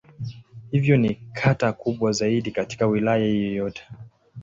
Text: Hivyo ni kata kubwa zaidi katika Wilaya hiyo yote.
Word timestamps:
Hivyo 0.71 0.97
ni 0.97 1.15
kata 1.33 1.73
kubwa 1.73 2.11
zaidi 2.11 2.51
katika 2.51 2.87
Wilaya 2.87 3.25
hiyo 3.25 3.51
yote. 3.55 3.87